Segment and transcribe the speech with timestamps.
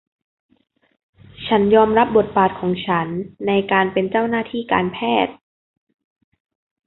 [1.47, 3.07] ฉันยอมรับบทบาทของฉัน
[3.47, 5.33] ในการเป็นเจ้าหน้าที่การแพทย์